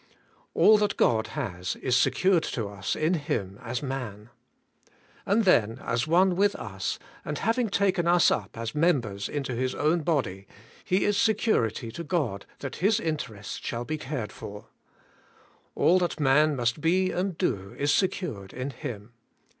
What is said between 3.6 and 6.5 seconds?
as man. And then, as one